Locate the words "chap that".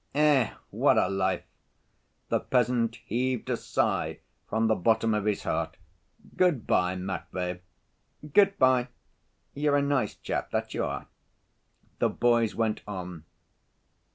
10.15-10.73